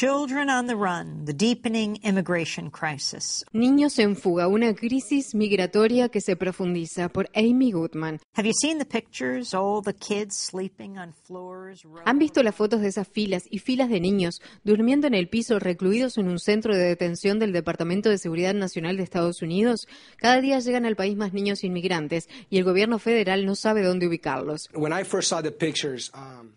[0.00, 3.44] Children on the Run, the Deepening Immigration Crisis.
[3.52, 8.18] Niños en fuga, una crisis migratoria que se profundiza por Amy Goodman.
[8.34, 9.52] Have you seen the pictures?
[9.52, 11.82] All the kids sleeping on floors.
[12.06, 15.58] ¿Han visto las fotos de esas filas y filas de niños durmiendo en el piso
[15.58, 19.86] recluidos en un centro de detención del Departamento de Seguridad Nacional de Estados Unidos?
[20.16, 24.06] Cada día llegan al país más niños inmigrantes y el gobierno federal no sabe dónde
[24.06, 24.70] ubicarlos.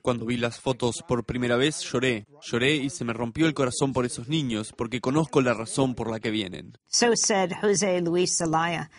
[0.02, 3.94] Cuando vi las fotos por primera vez lloré, lloré y se me rompió el corazón
[3.94, 6.78] por esos niños porque conozco la razón por la que vienen.
[6.88, 8.90] So said Jose Luis Zelaya.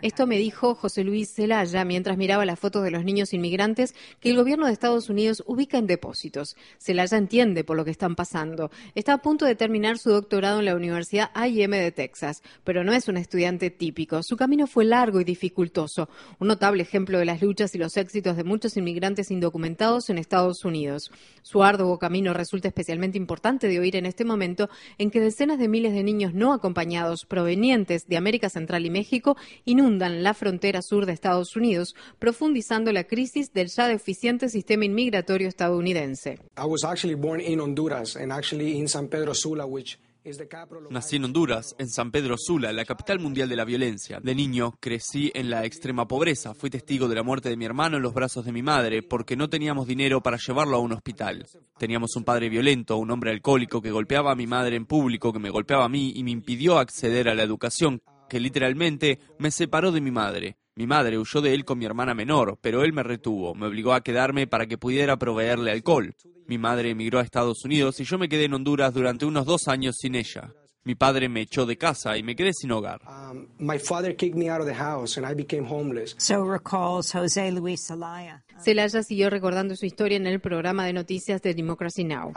[0.00, 4.30] Esto me dijo José Luis Zelaya mientras miraba las fotos de los niños inmigrantes que
[4.30, 6.56] el gobierno de Estados Unidos ubica en depósitos.
[6.78, 8.70] Zelaya entiende por lo que están pasando.
[8.94, 12.94] Está a punto de terminar su doctorado en la Universidad A&M de Texas, pero no
[12.94, 14.22] es un estudiante típico.
[14.22, 18.38] Su camino fue largo y dificultoso, un notable ejemplo de las luchas y los éxitos
[18.38, 21.12] de muchos inmigrantes indocumentados en Estados Unidos.
[21.42, 25.68] Su arduo camino resulta especialmente importante de oír en este momento en que decenas de
[25.68, 31.06] miles de niños no acompañados provenientes de América Central y México inundan la frontera sur
[31.06, 36.38] de Estados Unidos, profundizando la crisis del ya deficiente sistema inmigratorio estadounidense.
[40.90, 44.20] Nací en Honduras, en San Pedro Sula, la capital mundial de la violencia.
[44.20, 46.52] De niño crecí en la extrema pobreza.
[46.54, 49.36] Fui testigo de la muerte de mi hermano en los brazos de mi madre porque
[49.36, 51.46] no teníamos dinero para llevarlo a un hospital.
[51.78, 55.38] Teníamos un padre violento, un hombre alcohólico que golpeaba a mi madre en público, que
[55.38, 59.90] me golpeaba a mí y me impidió acceder a la educación, que literalmente me separó
[59.90, 60.58] de mi madre.
[60.76, 63.92] Mi madre huyó de él con mi hermana menor, pero él me retuvo, me obligó
[63.92, 66.14] a quedarme para que pudiera proveerle alcohol.
[66.46, 69.68] Mi madre emigró a Estados Unidos y yo me quedé en Honduras durante unos dos
[69.68, 70.52] años sin ella.
[70.82, 73.02] Mi padre me echó de casa y me quedé sin hogar.
[78.64, 82.32] Celaya siguió recordando su historia en el programa de noticias de Democracy Now.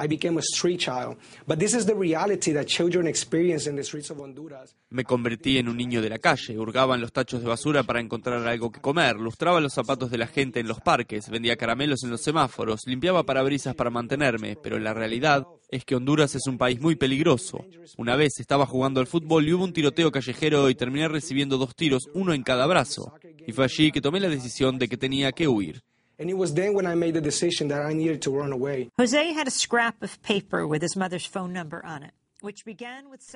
[4.89, 8.01] Me convertí en un niño de la calle, hurgaba en los tachos de basura para
[8.01, 12.03] encontrar algo que comer, lustraba los zapatos de la gente en los parques, vendía caramelos
[12.03, 16.57] en los semáforos, limpiaba parabrisas para mantenerme, pero la realidad es que Honduras es un
[16.57, 17.65] país muy peligroso.
[17.97, 21.75] Una vez estaba jugando al fútbol y hubo un tiroteo callejero y terminé recibiendo dos
[21.75, 23.13] tiros, uno en cada brazo.
[23.47, 25.81] Y fue allí que tomé la decisión de que tenía que huir.
[28.97, 32.13] Jose had a scrap of paper with his mother's phone number on it.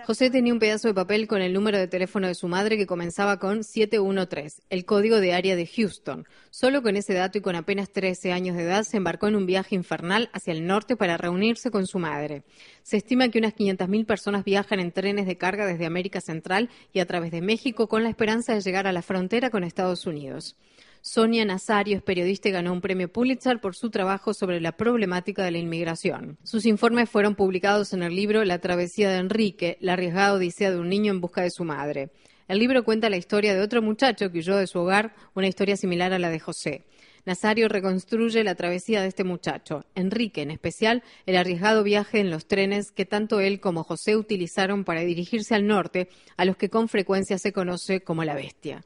[0.05, 2.85] José tenía un pedazo de papel con el número de teléfono de su madre que
[2.85, 6.27] comenzaba con 713, el código de área de Houston.
[6.49, 9.45] Solo con ese dato y con apenas 13 años de edad se embarcó en un
[9.45, 12.43] viaje infernal hacia el norte para reunirse con su madre.
[12.83, 16.99] Se estima que unas 500.000 personas viajan en trenes de carga desde América Central y
[16.99, 20.57] a través de México con la esperanza de llegar a la frontera con Estados Unidos.
[21.01, 25.43] Sonia Nazario es periodista y ganó un premio Pulitzer por su trabajo sobre la problemática
[25.43, 26.37] de la inmigración.
[26.43, 30.79] Sus informes fueron publicados en el libro La travesía de Enrique, la arriesgada odisea de
[30.79, 32.11] un niño en busca de su madre.
[32.47, 35.75] El libro cuenta la historia de otro muchacho que huyó de su hogar, una historia
[35.75, 36.85] similar a la de José.
[37.25, 42.47] Nazario reconstruye la travesía de este muchacho, Enrique en especial, el arriesgado viaje en los
[42.47, 46.87] trenes que tanto él como José utilizaron para dirigirse al norte, a los que con
[46.87, 48.85] frecuencia se conoce como la bestia.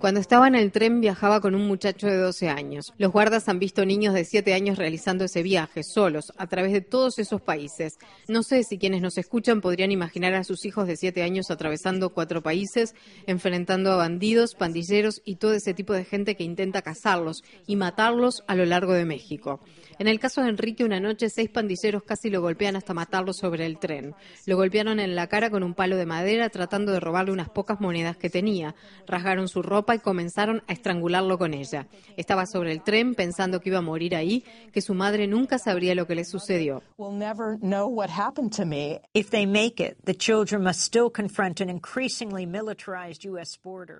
[0.00, 2.92] Cuando estaba en el tren viajaba con un muchacho de 12 años.
[2.98, 6.80] Los guardas han visto niños de 7 años realizando ese viaje, solos, a través de
[6.80, 7.98] todos esos países.
[8.26, 12.10] No sé si quienes nos escuchan podrían imaginar a sus hijos de 7 años atravesando
[12.10, 12.94] cuatro países,
[13.26, 18.42] enfrentando a bandidos, pandilleros y todo ese tipo de gente que intenta cazarlos y matarlos
[18.48, 19.60] a lo largo de México.
[19.98, 23.64] En el caso de Enrique, una noche seis pandilleros casi lo golpean hasta matarlo sobre
[23.64, 24.14] el tren.
[24.44, 27.80] Lo golpearon en la cara con un palo de madera tratando de robarle unas pocas
[27.80, 28.74] monedas que tenía.
[29.06, 31.86] Rasgaron su ropa y comenzaron a estrangularlo con ella.
[32.16, 35.94] Estaba sobre el tren pensando que iba a morir ahí, que su madre nunca sabría
[35.94, 36.82] lo que le sucedió.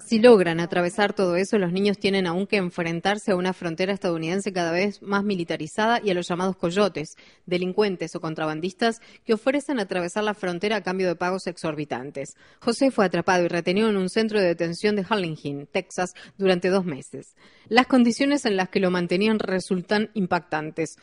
[0.07, 4.53] Si logran atravesar todo eso, los niños tienen aún que enfrentarse a una frontera estadounidense
[4.53, 10.25] cada vez más militarizada y a los llamados coyotes, delincuentes o contrabandistas que ofrecen atravesar
[10.25, 12.37] la frontera a cambio de pagos exorbitantes.
[12.61, 16.85] José fue atrapado y retenido en un centro de detención de Harlingen, Texas, durante dos
[16.85, 17.35] meses.
[17.69, 20.97] Las condiciones en las que lo mantenían resultan impactantes.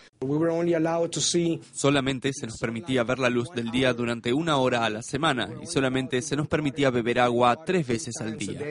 [1.73, 5.49] Solamente se nos permitía ver la luz del día durante una hora a la semana
[5.61, 8.61] y solamente se nos permitía beber agua tres veces al día.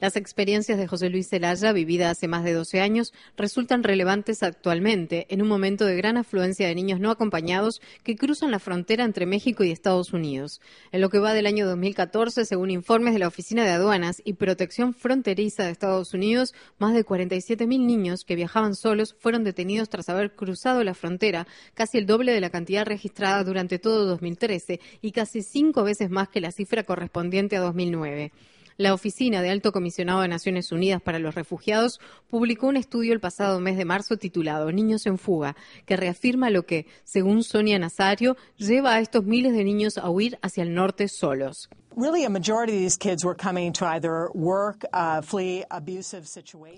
[0.00, 5.26] Las experiencias de José Luis Zelaya, vivida hace más de 12 años, resultan relevantes actualmente
[5.30, 9.26] en un momento de gran afluencia de niños no acompañados que cruzan la frontera entre
[9.26, 10.60] México y Estados Unidos.
[10.92, 14.32] En lo que va del año 2014, según informes de la Oficina de Aduanas y
[14.32, 20.08] Protección Fronteriza de Estados Unidos, más de 47.000 niños que viajaban solos fueron detenidos tras
[20.08, 25.12] haber cruzado la frontera, casi el doble de la cantidad registrada durante todo 2013 y
[25.12, 28.32] casi cinco veces más que la cifra correspondiente a 2009.
[28.80, 31.98] La Oficina de Alto Comisionado de Naciones Unidas para los Refugiados
[32.30, 36.64] publicó un estudio el pasado mes de marzo titulado Niños en fuga, que reafirma lo
[36.64, 41.08] que, según Sonia Nazario, lleva a estos miles de niños a huir hacia el norte
[41.08, 41.68] solos.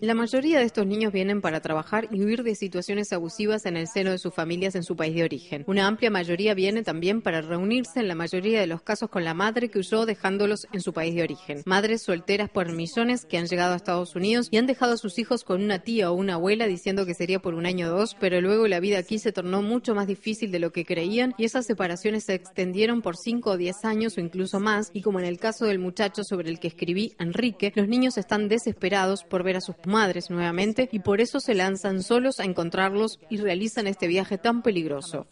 [0.00, 3.86] La mayoría de estos niños vienen para trabajar y huir de situaciones abusivas en el
[3.86, 5.64] seno de sus familias en su país de origen.
[5.66, 9.34] Una amplia mayoría viene también para reunirse en la mayoría de los casos con la
[9.34, 11.60] madre que huyó dejándolos en su país de origen.
[11.66, 15.18] Madres solteras por millones que han llegado a Estados Unidos y han dejado a sus
[15.18, 18.16] hijos con una tía o una abuela diciendo que sería por un año o dos,
[18.18, 21.44] pero luego la vida aquí se tornó mucho más difícil de lo que creían y
[21.44, 25.38] esas separaciones se extendieron por 5 o 10 años o incluso más y en el
[25.38, 29.60] caso del muchacho sobre el que escribí, Enrique, los niños están desesperados por ver a
[29.60, 34.38] sus madres nuevamente y por eso se lanzan solos a encontrarlos y realizan este viaje
[34.38, 35.26] tan peligroso.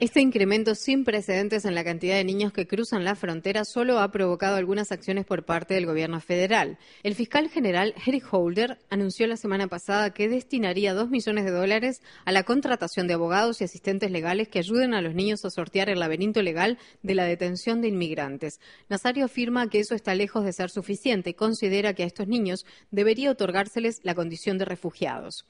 [0.00, 4.10] Este incremento sin precedentes en la cantidad de niños que cruzan la frontera solo ha
[4.10, 6.78] provocado algunas acciones por parte del gobierno federal.
[7.02, 12.02] El fiscal general Eric Holder anunció la semana pasada que destinaría dos millones de dólares
[12.24, 15.88] a la contratación de abogados y asistentes legales que ayuden a los niños a sortear
[15.88, 18.60] el laberinto legal de la detención de inmigrantes.
[18.88, 22.64] Nazario afirma que eso está lejos de ser suficiente y considera que a estos niños
[22.90, 25.46] debería otorgárseles la condición de refugiados.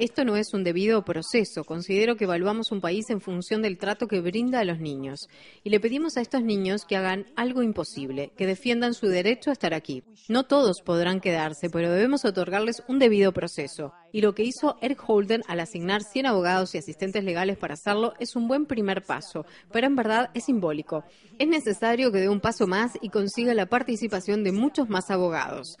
[0.00, 1.62] Esto no es un debido proceso.
[1.62, 5.28] Considero que evaluamos un país en función del trato que brinda a los niños.
[5.62, 9.52] Y le pedimos a estos niños que hagan algo imposible, que defiendan su derecho a
[9.52, 10.02] estar aquí.
[10.28, 15.02] No todos podrán quedarse, pero debemos otorgarles un debido proceso y lo que hizo Eric
[15.06, 19.46] Holden al asignar 100 abogados y asistentes legales para hacerlo es un buen primer paso,
[19.72, 21.04] pero en verdad es simbólico.
[21.38, 25.78] Es necesario que dé un paso más y consiga la participación de muchos más abogados.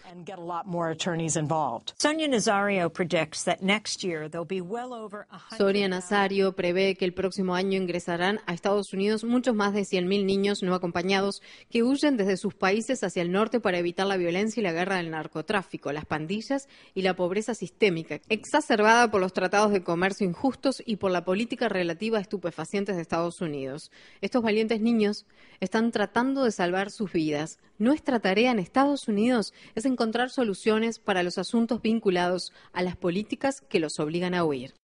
[5.56, 10.24] Sonia Nazario prevé que el próximo año ingresarán a Estados Unidos muchos más de 100.000
[10.24, 14.60] niños no acompañados que huyen desde sus países hacia el norte para evitar la violencia
[14.60, 19.72] y la guerra del narcotráfico, las pandillas y la pobreza sistémica exacerbada por los tratados
[19.72, 23.90] de comercio injustos y por la política relativa a estupefacientes de Estados Unidos.
[24.20, 25.26] Estos valientes niños
[25.60, 27.58] están tratando de salvar sus vidas.
[27.78, 33.60] Nuestra tarea en Estados Unidos es encontrar soluciones para los asuntos vinculados a las políticas
[33.60, 34.74] que los obligan a huir.